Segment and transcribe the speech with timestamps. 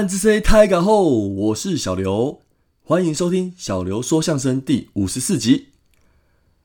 [0.00, 2.40] 暗之 C 太感后，我是小刘，
[2.82, 5.66] 欢迎收听小刘说相声第五十四集。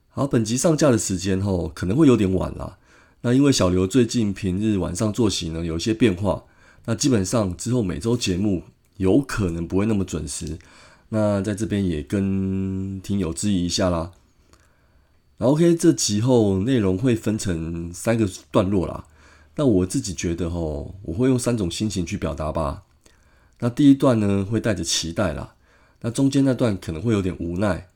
[0.08, 2.77] 好，本集上架的时间后可能会有点晚啦。
[3.24, 6.46] 那因为小刘最近平日晚上作息呢有一些变化，
[6.86, 8.63] 那基本上之后每周节目
[8.96, 10.58] 有可能不会那么准时。
[11.10, 14.13] 那在这边也跟听友质疑一下啦。
[15.40, 19.04] OK，这集后内容会分成三个段落啦。
[19.58, 22.84] 那我自己觉得吼，我会用三种心情去表达吧。
[23.59, 25.55] 那第一段呢，会带着期待啦。
[26.02, 27.90] 那中间那段可能会有点无奈。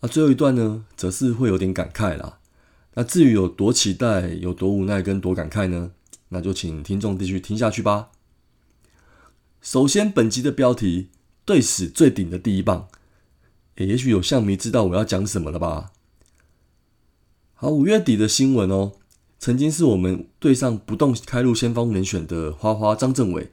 [0.00, 2.38] 那最后一段呢，则是会有点感慨啦。
[2.94, 5.90] 那至于有多期待、有多无奈跟多感慨呢？
[6.28, 8.10] 那就请听众继续听下去吧。
[9.60, 11.08] 首先，本集的标题
[11.44, 12.88] “队史最顶的第一棒”，
[13.76, 15.92] 也许有象迷知道我要讲什么了吧？
[17.54, 18.92] 好，五月底的新闻哦，
[19.38, 23.50] 曾经是我们队上不动开路先锋人选的花花张政伟。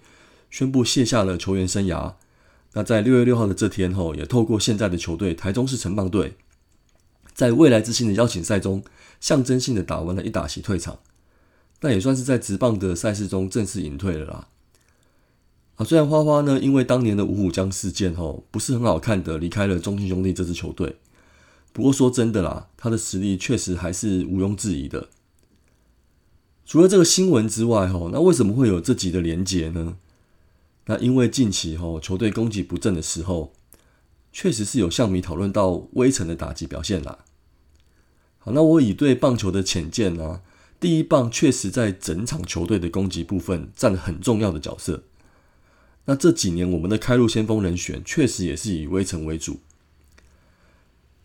[0.51, 2.13] 宣布卸下了球员生涯。
[2.73, 6.35] 那在六月六号的这天后，也透过现在的球队台中市城棒队，
[7.33, 8.83] 在未来之星的邀请赛中，
[9.19, 10.99] 象征性的打完了一打席退场。
[11.81, 14.47] 那也算是在职棒的赛事中正式隐退了啦。
[15.75, 20.97] 啊，虽然花花呢，因为当年的五虎将事件后，不是很好看的离开了中信兄弟这支球队。
[21.73, 25.09] 不过说真的啦，他的实力确实还是毋庸置疑的。
[26.65, 29.97] 除了这个新闻之外，吼，那为什么会有这集的连结呢？
[30.85, 33.53] 那因为近期吼球队攻击不振的时候，
[34.33, 37.19] 确实是有向迷讨论到微城的打击表现啦。
[38.39, 40.41] 好，那我以对棒球的浅见呢，
[40.79, 45.03] 第一棒确实在整场球队的攻击部分占了很重要的角色。
[46.05, 49.59] 那这几年我们的开路先锋人选确实也是以微城为主。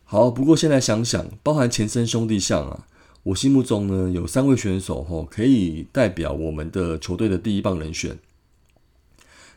[0.05, 2.87] 好，不过现在想想，包含前身兄弟象啊，
[3.23, 8.19] 我心目中呢有三位选手吼可以代表我们的球队的第一棒人选。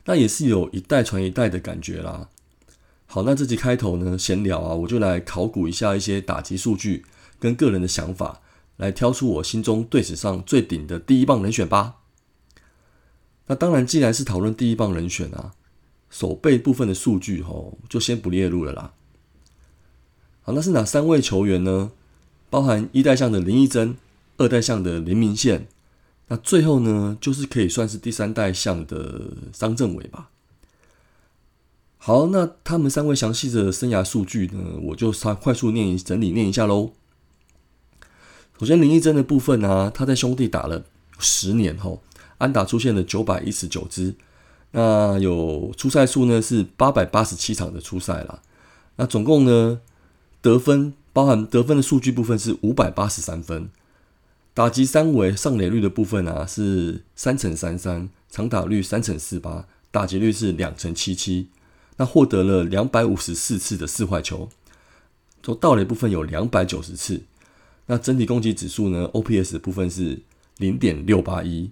[0.09, 2.29] 那也是有一代传一代的感觉啦。
[3.05, 7.05] 好，那这集开头呢，闲聊啊，我就来考古一下一些打击数据
[7.39, 8.41] 跟个人的想法，
[8.77, 11.97] 来挑出我心中队史上最顶的第一棒人选吧。
[13.45, 15.51] 那当然，既然是讨论第一棒人选啊，
[16.09, 18.93] 手背部分的数据吼，就先不列入了啦。
[20.41, 21.91] 好，那是哪三位球员呢？
[22.49, 23.95] 包含一代象的林义珍，
[24.37, 25.67] 二代象的林明宪。
[26.29, 30.29] 那最后呢，就是可以算是第三代像的张政伟吧。
[31.97, 36.93] 好，那他们三位详细的生涯数据呢，我就稍快速念整理念一下喽。
[38.59, 40.85] 首先林义珍的部分呢，他在兄弟打了
[41.17, 42.01] 十年后，
[42.37, 44.15] 安打出现了九百一十九支，
[44.71, 48.39] 那有出赛数呢是八百八十七场的出赛啦。
[48.97, 49.81] 那总共呢
[50.41, 53.69] 得分，包含得分的数据部分是五百八十三分。
[54.53, 61.47] 打击三围上垒率的部分啊是三乘三三，长打率三乘四八，打击率是两乘七七。
[61.97, 64.47] 那获得了两百五十四次的四坏球，
[65.43, 67.21] 从盗垒部分有两百九十次。
[67.87, 70.19] 那整体攻击指数呢？OPS 部分是
[70.57, 71.69] 零点六八一。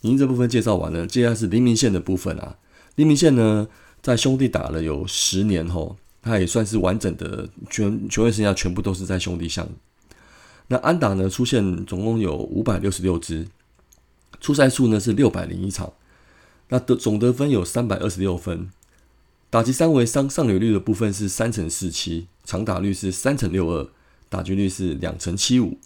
[0.00, 2.56] 您这部分介绍完了，接下来是黎明线的部分啊。
[2.94, 3.68] 黎明线呢，
[4.00, 9.68] 在兄弟打了有十年后，他也算是完整的全球员生涯全部都是在兄弟项。
[10.68, 11.30] 那安打呢？
[11.30, 13.46] 出现总共有五百六十六支，
[14.40, 15.92] 出赛数呢是六百零一场。
[16.70, 18.68] 那得总得分有三百二十六分，
[19.48, 23.88] 打击三围上上垒率的部分是三乘四七，长打率是三乘六二，
[24.28, 25.78] 打击率是两乘七五，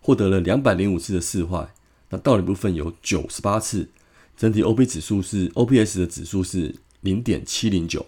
[0.00, 1.72] 获得了两百零五次的四坏。
[2.10, 3.88] 那盗垒部分有九十八次，
[4.36, 8.06] 整体 OP 指数是 OPS 的指数是零点七零九。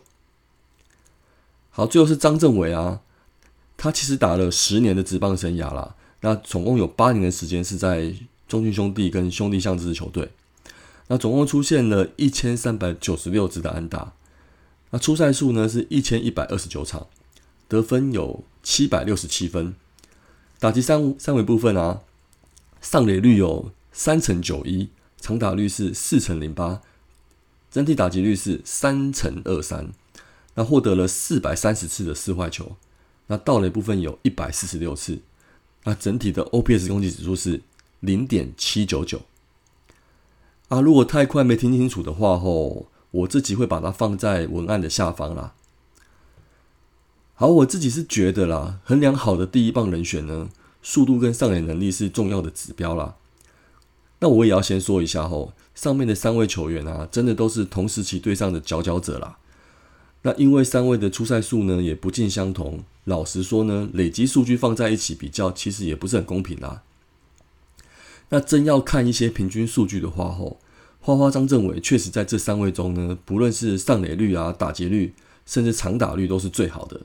[1.71, 3.03] 好，最后是张政伟啊，
[3.77, 5.95] 他其实打了十年的职棒生涯啦。
[6.21, 8.13] 那总共有八年的时间是在
[8.49, 10.31] 中信兄弟跟兄弟象这支球队，
[11.07, 14.15] 那总共出现了一千三百九十六支的安打，
[14.91, 17.07] 那出赛数呢是一千一百二十九场，
[17.69, 19.75] 得分有七百六十七分，
[20.59, 22.01] 打击三三维部分啊，
[22.81, 24.89] 上垒率有三乘九一，
[25.21, 26.83] 长打率是四乘零八，
[27.71, 29.93] 整体打击率是三乘二三，
[30.55, 32.77] 那获得了四百三十次的四坏球，
[33.29, 35.21] 那盗垒部分有一百四十六次。
[35.89, 37.63] 那整体的 OPS 攻击指数是
[38.01, 39.23] 零点七九九
[40.69, 40.83] 啊！
[40.83, 45.55] 如果太快没听清楚的话，吼，我自己会把它放在文案的下方啦。
[47.33, 50.51] 好，我自己是觉得啦，衡量好的第一棒人选呢，
[50.83, 53.15] 速度跟上垒能力是重要的指标啦。
[54.19, 59.39] 那我也要先说一下吼，上面的三位球员啊，真的都是同时期队上的佼佼者啦。
[60.23, 62.83] 那因为三位的出赛数呢，也不尽相同。
[63.05, 66.83] 老实说呢，累积数据放在一起比较，其实也不是很公平啦。
[68.31, 70.59] 那真要看一些平均数据的话，吼，
[71.01, 75.15] 花花张政伟确实在这三位中呢，不论是上垒率啊、打击率，
[75.47, 77.01] 甚至长打率都是最好的。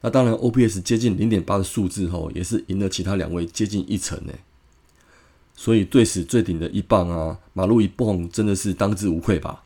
[0.00, 4.32] 那当然，OPS 接近零点八的数字后，也是赢了其他两位接近一成呢。
[5.54, 9.64] 所以队史最顶的一棒啊，马路一蹦真的是当之无愧吧。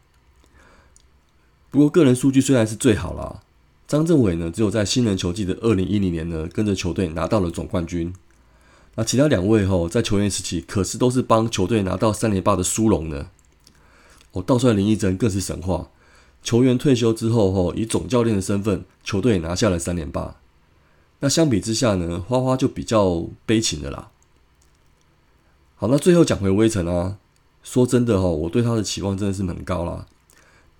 [1.72, 3.40] 不过个人数据虽然是最好啦，
[3.88, 8.12] 张振伟呢只有在新人球季的二零一零年呢，跟着球队拿到了总冠军。
[8.94, 13.28] 那其他两位吼，在球员时期可是都是帮球队拿到三连霸的殊荣呢。
[14.32, 15.88] 哦，道帅林义珍更是神话。
[16.42, 20.36] 球员退休之后吼，以总教练的身份，球队拿下了三连霸。
[21.20, 24.10] 那相比之下呢，花花就比较悲情的啦。
[25.76, 27.16] 好，那最后讲回威城啊，
[27.62, 30.04] 说真的哈，我对他的期望真的是很高啦。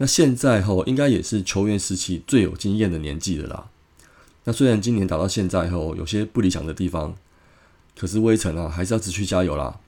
[0.03, 3.69] 那现在吼，应该也是球员时期最有经验的年纪了啦。
[4.43, 7.15] 那虽然今年打到现在后有些不理想的地方。
[7.95, 9.79] 可是威城啊，还是要持续加油啦。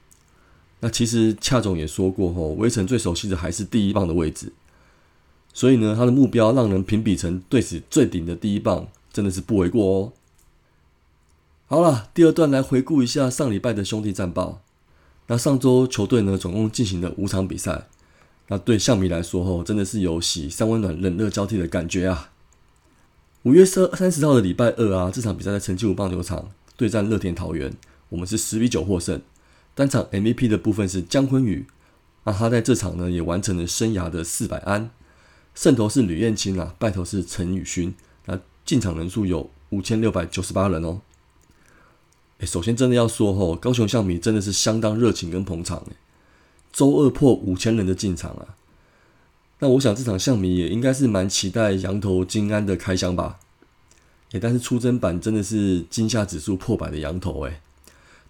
[0.79, 4.53] 那其实恰总也说过吼，威城最熟悉的还是第一棒的位置，
[5.51, 10.13] 所以呢，他的目标让人评比成队史最顶的第一棒，真的是不为过哦。
[11.65, 14.61] 好了，第二段来回顾一下上礼拜的兄弟战报。
[15.27, 17.87] 那上周球队呢，总共进行了五场比赛。
[18.47, 22.31] 那对象迷来说吼，真的是有喜三温暖、冷热交替的感觉啊。
[23.43, 27.73] 五月十三十号的礼拜二啊，这场比赛在陈庆武棒球场对战乐天桃园。
[28.09, 29.19] 我们是十比九获胜，
[29.73, 31.65] 单场 MVP 的部分是姜昆宇，
[32.23, 34.91] 那他在这场呢也完成了生涯的四百安，
[35.55, 37.95] 胜投是吕彦青啊，败投是陈宇勋，
[38.25, 41.01] 那进场人数有五千六百九十八人哦。
[42.37, 45.95] 哎，首先真的要说吼，高雄象迷真的是相当热情跟捧场哎，
[46.75, 48.53] 周二破五千人的进场啊，
[49.59, 53.39] 那我想这场象迷也应该是蛮期待羊头金安的开箱吧，
[54.33, 57.61] 哎，但是出征版真的是惊吓指数破百的羊头哎。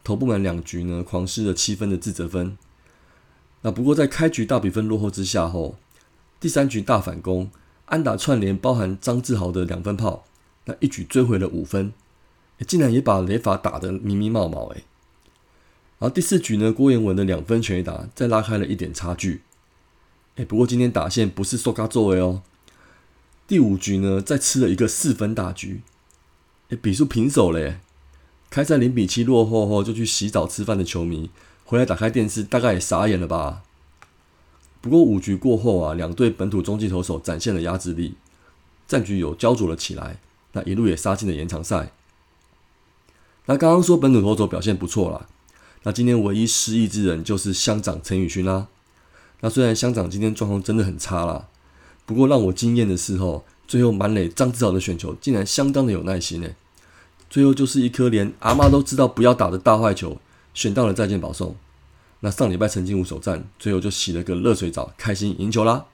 [0.04, 2.56] 投不满两局呢，狂失了七分的自责分。
[3.64, 5.78] 那不过在开局大比分落后之下后，
[6.40, 7.50] 第三局大反攻，
[7.86, 10.26] 安打串联包含张志豪的两分炮，
[10.66, 11.92] 那一举追回了五分，
[12.68, 14.84] 竟然也把雷法打得迷迷冒冒哎。
[15.98, 19.42] 然后第四局呢，郭彦文的两分全垒打再拉开了一点差距。
[20.36, 22.42] 哎，不过今天打线不是说嘎作为哦。
[23.48, 25.82] 第五局呢，再吃了一个四分大局，
[26.70, 27.80] 哎，比数平手嘞。
[28.50, 31.30] 开赛零比七落后后，就去洗澡吃饭的球迷
[31.64, 33.64] 回来打开电视，大概也傻眼了吧。
[34.82, 38.16] 不过五局过后啊，两队本土中继投手展现了压制力，
[38.88, 40.20] 战局有焦灼了起来。
[40.52, 41.92] 那一路也杀进了延长赛。
[43.48, 45.28] 那刚刚说本土投手表现不错啦，
[45.86, 48.68] 那今天唯一失意之人就是乡长陈宇勋啦。
[49.42, 51.48] 那虽然乡长今天状况真的很差啦，
[52.08, 56.56] 不过让我惊艳的是吼，最后满垒张志豪的选球竟然相当的有耐心诶。
[57.30, 60.20] 最后就是一颗连阿妈都知道不要打的大坏球，
[60.56, 61.56] 选到了再见保送。
[62.22, 65.86] 那上礼拜陈金武首战，最后就洗了个热水澡，开心赢球啦。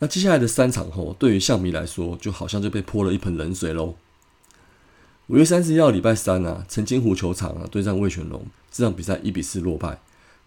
[0.00, 3.94] 那接下来的三场后，对于象迷来说，就好像就被泼了一盆冷水喽。
[5.28, 10.00] 五月三十一号礼拜三啊，陈金湖球场啊对战魏全龙，这场比赛一比四落败。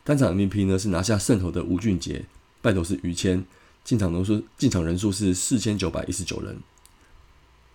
[0.06, 2.24] 单场 MVP 呢是拿下胜投的吴俊杰，
[2.62, 3.44] 败投是于谦，
[3.84, 6.60] 进场人数进场人数是四千九百一十九人。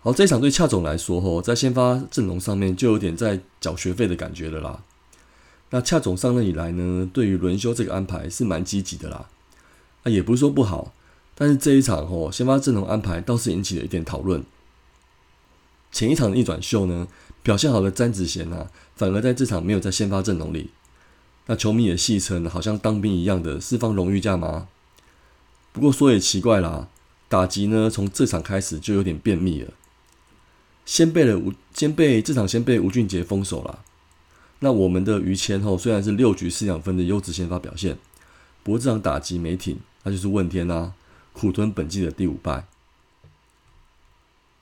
[0.01, 4.83] 好，这一场对恰总来说，吼，在先发阵容上面就有点在缴学费的感觉了啦。
[5.69, 9.29] 那恰总上任以来呢，对于轮休这个安排是蛮积极的啦。
[10.05, 10.95] 啊，也不是说不好，
[11.35, 14.43] 但是这一场吼，先发阵容安排倒是引起了一点讨论。
[15.95, 17.07] 前一场逆转秀呢，
[17.45, 20.71] 表现好的詹子贤啊，反而在这场没有在先发阵容里。
[21.47, 24.67] 那球迷也戏称，好像当兵一样的释放荣誉假吗？
[25.73, 26.89] 不过说也奇怪啦，
[27.29, 29.73] 打击呢，从这场开始就有点便秘了。
[30.85, 33.85] 先被了吴，先被这场先被吴俊杰封守了。
[34.59, 37.97] 那我们的于谦后虽然是六局四两分的优质先发表现，
[38.65, 40.95] 不过这场打击没挺，那就是问天呐，
[41.33, 42.67] 苦吞本季的第五败。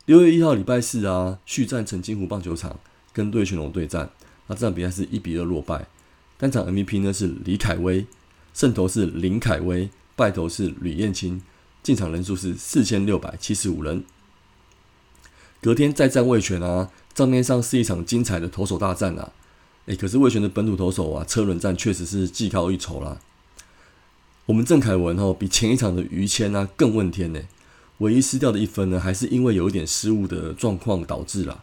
[0.04, 2.80] 六月一号礼拜四啊，续战陈金湖棒球场
[3.12, 4.11] 跟对全龙对战，
[4.49, 5.87] 那这场比赛是一比二落败。
[6.37, 8.04] 单场 MVP 呢是李凯威，
[8.52, 11.40] 胜投是林凯威，败投是吕彦青，
[11.85, 14.02] 进场人数是四千六百七十五人。
[15.61, 19.30] 隔天再战魏权啊，账面上是一场精彩的投手大战啊。
[19.87, 23.21] 诶，可是魏权的本土投手啊，车轮战确实是技高一筹啦。
[24.47, 27.40] 我们郑凯文哦，比前一场的于谦啊更问天呢。
[28.02, 31.62] 唯一失掉的一分呢，还是因为有一点失误的状况导致啦。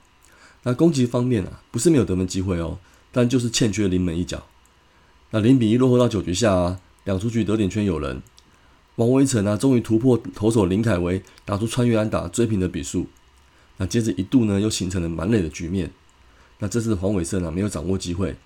[0.64, 2.80] 那攻击方面啊，不是没有得分机会哦，
[3.12, 4.48] 但就是欠缺临门一脚。
[5.32, 8.22] 那零比一落后到九局下啊，两出局得点圈有人，
[8.96, 13.08] 王威成啊，终于突破投手林凯威，打出穿越安打追平的比数。
[13.76, 15.92] 那接着一度呢，又形成了满垒的局面。
[16.60, 18.38] 那这次黄伟胜啊，没有掌握机会，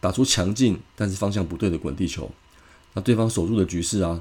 [0.00, 2.30] 打出强劲但是方向不对的滚地球。
[2.94, 4.20] 那对方守住的局势啊，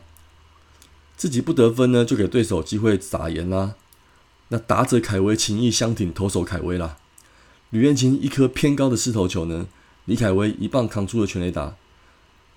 [1.15, 3.75] 自己不得分呢，就给对手机会撒盐啦。
[4.49, 6.97] 那打者凯威情意相挺，投手凯威啦，
[7.71, 9.67] 吕彦青一颗偏高的四头球呢，
[10.05, 11.75] 李凯威一棒扛出了全垒打。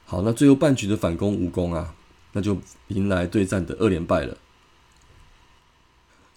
[0.04, 1.94] 好，那最后半局的反攻无功啊，
[2.32, 4.36] 那就迎来对战的二连败了。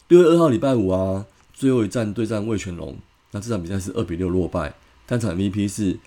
[0.08, 2.98] 六月二号礼拜五啊，最后一战对战魏全龙，
[3.32, 4.76] 那这场比赛是二比六落败，
[5.06, 5.98] 单场 MVP 是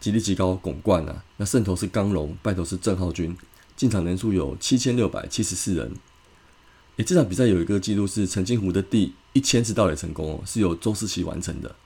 [0.00, 3.36] 吉利吉高拱冠啊，那胜投是刚龙，败投是郑浩君，
[3.76, 5.92] 进场人数有七千六百七十四人。
[6.96, 11.76] 诶，这场比赛有一个记录是陈金湖的第一千次盗垒成功哦，是由周思齐完成的。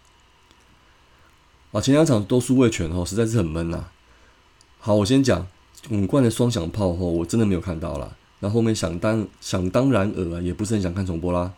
[1.73, 3.88] 啊，前两场都输魏全哦，实在是很闷呐。
[4.78, 5.47] 好，我先讲
[5.90, 8.16] 五冠的双响炮哦，我真的没有看到啦。
[8.38, 11.52] 那后面想当想当然尔啊，也不是很想看重播啦。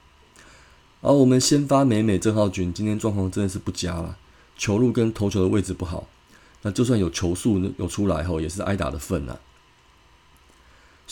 [1.03, 4.17] 而我们先发美美郑浩君今天状况真的是不佳了，
[4.57, 6.09] 球路跟投球的位置不好。
[6.63, 9.39] 那就算有球速有出来后，也是挨打的份呐。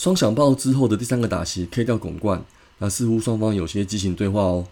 [0.00, 2.42] 双响炮之后的第三个打席 K 掉拱冠，
[2.78, 4.66] 那似乎双方有些激情对话哦。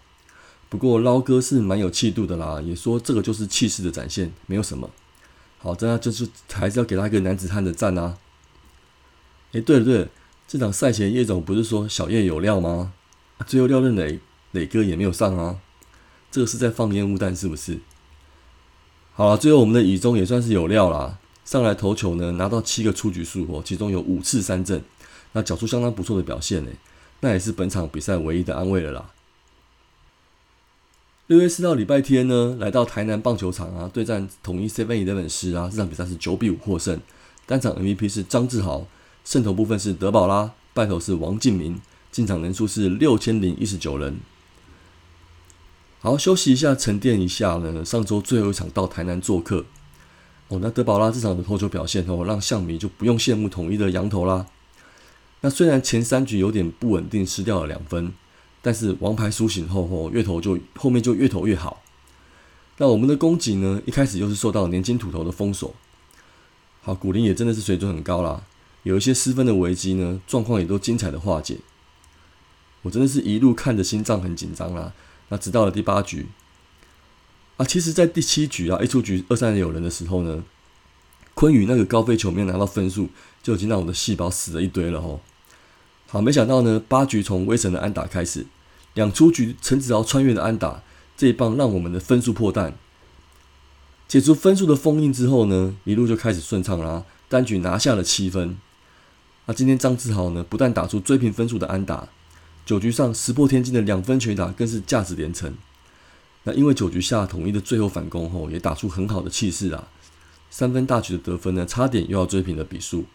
[0.69, 4.89] 不过捞哥是蛮有气度的啦，也说这个就是气势的展现，没有什么。
[5.59, 8.17] 好，这样就是还是要给他一个男子汉的赞啊。
[9.51, 10.07] 诶，对了对了，
[10.47, 12.93] 这场赛前叶总不是说小叶有料吗？
[13.45, 14.19] 最后廖任磊
[14.53, 15.59] 磊哥也没有上啊，
[16.31, 17.77] 这个是在放烟雾弹是不是？
[19.13, 24.83] 好了，最后我们的乙中也算是有料啦，上来投球呢，拿到七个出局数哦，其中有五次三振。
[25.33, 26.71] 那缴出相当不错的表现呢，
[27.19, 29.11] 那也是本场比赛唯一的安慰了啦。
[31.27, 36.99] 六月四号礼拜天呢，来到台南棒球场啊，对战统一 Seven Eleven 师啊，这场比赛是九比五获胜，
[37.45, 38.87] 单场 MVP 是张志豪，
[39.23, 41.79] 胜投部分是德保拉，败投是王敬明，
[42.11, 44.19] 进场人数是六千零一十九人。
[45.99, 47.85] 好，休息一下，沉淀一下呢。
[47.85, 49.65] 上周最后一场到台南做客，
[50.47, 54.47] 哦，那德保拉这场的投球表现哦，让象迷就不用羡慕统一的羊头啦。
[55.41, 58.11] 那虽然前三局有点不稳定，失掉了两分，
[58.61, 61.81] 但是王牌苏醒后后，越投就后面就越投越好。
[62.77, 65.73] 那我们的攻击呢，一开始又是受到年轻土头的封锁。
[66.81, 68.43] 好，古林也真的是水准很高啦，
[68.83, 71.57] 有一些失分的危机呢，状况也都精彩的化解。
[72.81, 74.93] 我真的是一路看着心脏很紧张啦。
[75.27, 76.27] 那直到了第八局，
[77.57, 80.43] 啊，其实，在第七局啊，一出局二三有人的时候呢，
[81.33, 83.09] 昆宇那个高飞球没有拿到分数，
[83.43, 85.21] 就已经让我的细胞死了一堆了吼。
[86.11, 88.47] 好，没想到呢，八局从威神的安打开始，
[88.95, 90.81] 两出局陈子豪穿越的安打，
[91.15, 92.73] 这一棒让我们的分数破蛋，
[94.07, 98.57] 解除分数的封印之后呢，一路就开始顺畅啦，单局拿下了七分。
[99.45, 102.09] 那今天张志豪呢，不但打出追平分数的安打，
[102.65, 105.55] 九局上石破天惊的两分全打更是价值连城。
[106.45, 109.87] 那因为九局下统一的最后反攻后，也打出很好的气势啊，
[110.49, 113.05] 三分大局的得分呢，差点又要追平了比数。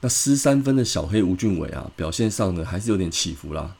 [0.00, 3.76] 那失三分的小黑吴俊伟啊，表现上呢还是有点起伏啦。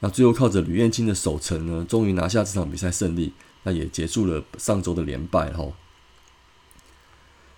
[0.00, 5.68] 那最后靠着吕彦青的守城呢，终于拿下这场比赛胜利，那也结束了上周的连败哈。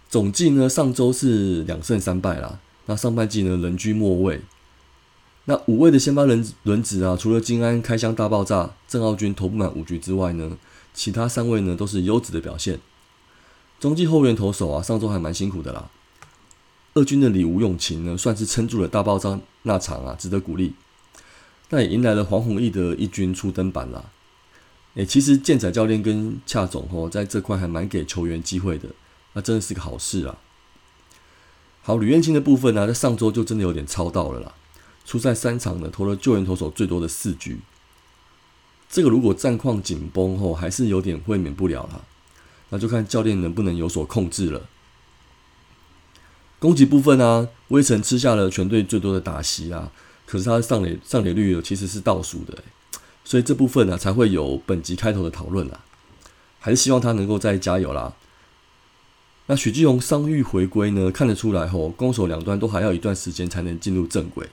[0.09, 2.61] 总计呢，上周是两胜三败啦。
[2.87, 4.43] 那上半季呢，人居末位。
[5.47, 10.57] 那五位的先发轮轮值啊，除了金安开箱大爆炸，郑奥军投不满五局之外呢，
[10.93, 12.79] 其他三位呢都是优质的表现。
[13.81, 15.91] 中继后援投手啊，上周还蛮辛苦的啦。
[16.95, 20.75] 二军的李吴永琴呢，算是撑住了大爆炸那场啊，值得鼓励。
[21.71, 24.05] 那也迎来了黄宏毅的一军初登板啦。
[24.95, 28.91] 诶，其实健仔教练跟恰总吼，在这块还蛮给球员机会的，
[29.33, 30.39] 那真的是个好事啊。
[31.83, 34.55] 好，吕彦青的部分呢，在上周就真的有点超到了啦。
[35.05, 37.59] 出赛三场呢，投了救援投手最多的四局。
[38.89, 42.03] 这个如果战况紧绷后，还是有点会免不了啦。
[42.69, 44.69] 那就看教练能不能有所控制了。
[46.65, 49.93] 攻击部分啊，威城吃下了全队最多的打席啊，
[50.25, 52.57] 可是他的上垒上垒率其实是倒数的，
[53.23, 55.85] 所以这部分呢才会有本集开头的讨论啊，
[56.61, 58.15] 还是希望他能够再加油啦。
[59.45, 64.49] 那许继宏伤愈回归呢，看得出来吼，攻守两端都还要一段时间才能进入正轨。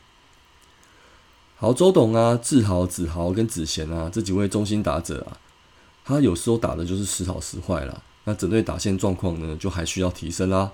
[1.55, 5.39] 好，周董啊，志豪、子豪跟子贤啊这几位中心打者啊，
[6.03, 8.01] 他有时候打的就是时好时坏啦。
[8.25, 10.73] 那整队打线状况呢，就还需要提升啦。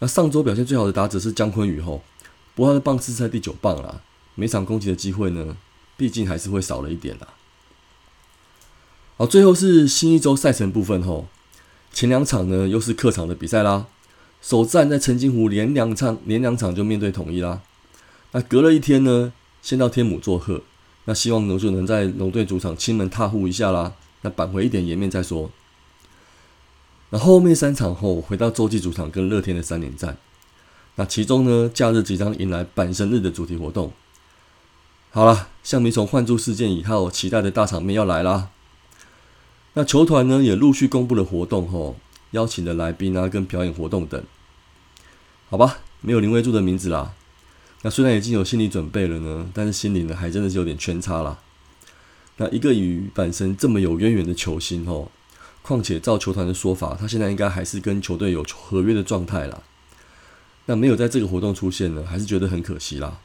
[0.00, 2.02] 那上周表现最好的打者是姜昆宇吼，
[2.54, 4.00] 不过他的棒次在第九棒啦，
[4.36, 5.56] 每场攻击的机会呢，
[5.96, 7.28] 毕竟还是会少了一点啦。
[9.16, 11.26] 好，最后是新一周赛程部分吼，
[11.92, 13.86] 前两场呢又是客场的比赛啦，
[14.40, 17.62] 首战在陈金湖连两场连两场就面对统一啦，
[18.30, 20.62] 那隔了一天呢，先到天母做客，
[21.06, 25.50] 那希望呢就能在龙队主场亲门踏户一下啦，那扳回一点颜面再说。
[27.10, 30.18] 那后面三场后回到洲际主场跟乐天的三连战，
[30.96, 33.92] 那其中呢，假日即将迎来板神日的主题活动。
[35.10, 38.50] 好了，象迷从换注事件以后，期待的大场面要来啦。
[39.72, 41.96] 那球团呢也陆续公布了活动后，
[42.32, 44.22] 邀请的来宾啊跟表演活动等。
[45.48, 47.14] 好吧，没有林威柱的名字啦。
[47.82, 51.38] 那虽然已经有心理准备了呢，但是心里呢还真的是有点圈差啦。
[52.36, 55.10] 那一个与板神这么有渊源的球星哦，
[55.68, 59.60] 况且照球团的说法，他现在应该还是跟球队有合约的状态啦。
[60.64, 63.18] 那没有在这个活动出现呢，还是觉得很可惜啦。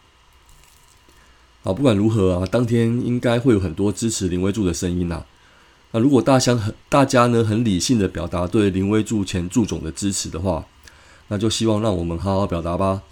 [1.63, 5.23] 好，不管如何啊，当天应该会有很多支持林威柱的声音呐。
[5.91, 10.65] 那如果大家很大家呢很理性的表达对林威柱前祝总的支持的话，
[11.29, 13.03] 那就希望让我们好好表达吧。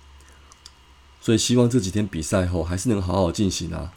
[1.22, 3.94] 所以希望这几天比赛后还是能好好进行啊。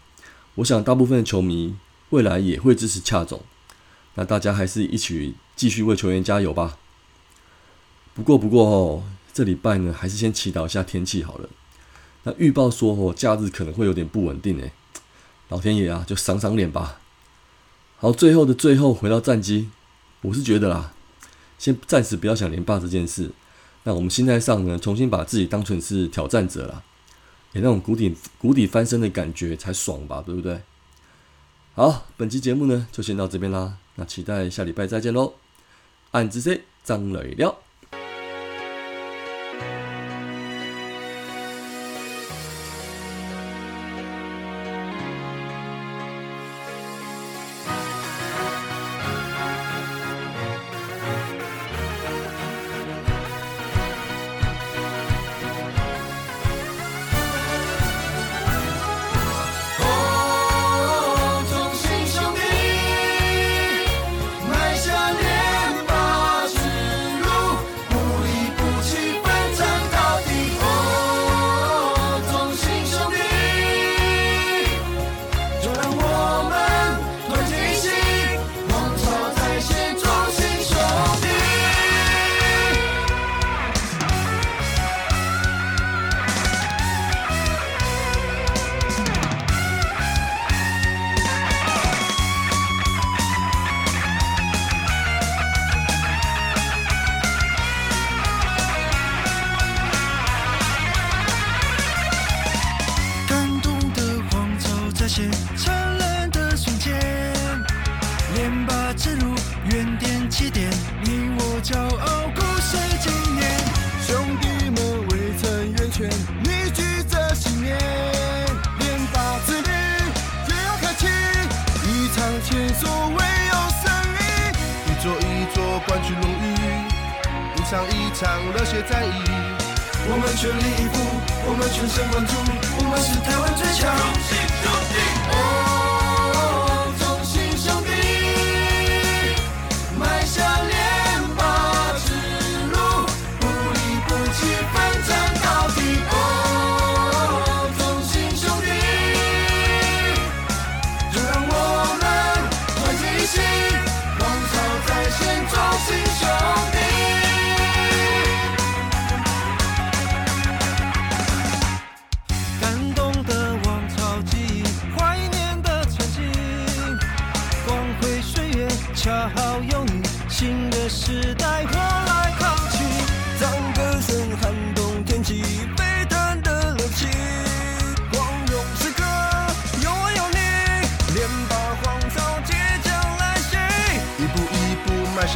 [0.56, 1.74] 我想大部分球迷
[2.10, 3.42] 未来也会支持恰总，
[4.14, 6.78] 那大家还是一起继续为球员加油吧。
[8.14, 9.02] 不过不过哦，
[9.32, 11.48] 这礼拜呢还是先祈祷一下天气好了。
[12.22, 14.72] 那预报说哦假日可能会有点不稳定诶，
[15.48, 17.00] 老天爷啊就赏赏脸吧。
[17.98, 19.70] 好，最后的最后回到战机，
[20.22, 20.92] 我是觉得啦，
[21.58, 23.30] 先暂时不要想连霸这件事。
[23.82, 26.82] 那我们心态上呢，重新把自己当成是挑战者啦，
[27.52, 30.62] 有那种谷底谷底翻身的感觉才爽吧，对不对？
[31.74, 35.34] 好，本期节目呢就先到这边啦，那期待下礼拜再见喽。
[36.12, 37.63] 暗之 C 张磊了。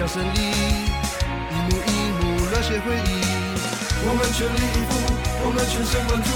[0.08, 3.20] 胜利，一幕一幕热血回忆。
[4.00, 4.90] 我们全力以赴，
[5.44, 6.30] 我们全神贯注，